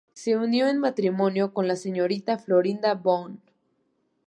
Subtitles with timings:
[0.13, 3.37] Se unió en matrimonio con la señorita Florinda Boone.